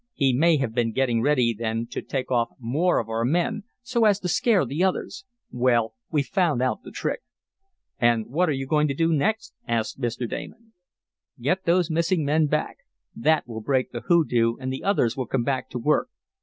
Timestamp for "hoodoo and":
14.01-14.73